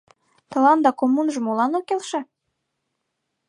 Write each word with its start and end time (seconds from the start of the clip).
—Тыланда 0.51 0.91
коммунжо 0.99 1.39
молан 1.45 1.71
ок 1.77 1.83
келше? 1.89 2.19